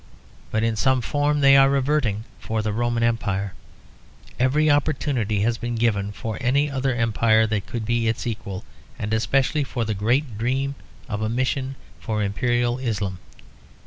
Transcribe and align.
But 0.49 0.63
in 0.63 0.75
some 0.75 0.99
form 0.99 1.41
they 1.41 1.55
are 1.55 1.69
reverting 1.69 2.23
for 2.39 2.63
the 2.63 2.73
Roman 2.73 3.03
Empire. 3.03 3.53
Every 4.39 4.67
opportunity 4.67 5.41
has 5.41 5.59
been 5.59 5.75
given 5.75 6.11
for 6.11 6.39
any 6.41 6.71
other 6.71 6.95
empire 6.95 7.45
that 7.45 7.67
could 7.67 7.85
be 7.85 8.07
its 8.07 8.25
equal, 8.25 8.65
and 8.97 9.13
especially 9.13 9.63
for 9.63 9.85
the 9.85 9.93
great 9.93 10.39
dream 10.39 10.73
of 11.07 11.21
a 11.21 11.29
mission 11.29 11.75
for 11.99 12.23
Imperial 12.23 12.79
Islam. 12.79 13.19